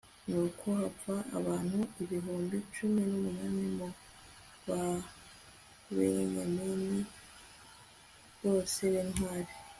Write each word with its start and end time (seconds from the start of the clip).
nuko 0.29 0.65
hapfa 0.79 1.15
abantu 1.39 1.79
ibihumbi 2.03 2.57
cumi 2.75 3.01
n'umunani 3.09 3.63
mu 3.77 3.87
babenyamini, 4.67 6.99
bose 8.41 8.79
b'intwari 8.93 9.51